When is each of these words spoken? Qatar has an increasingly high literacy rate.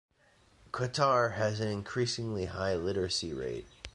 Qatar 0.71 1.35
has 1.35 1.59
an 1.59 1.67
increasingly 1.67 2.45
high 2.45 2.73
literacy 2.75 3.33
rate. 3.33 3.67